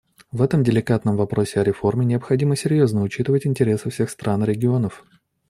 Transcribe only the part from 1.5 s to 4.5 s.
о реформе необходимо серьезно учитывать интересы всех стран и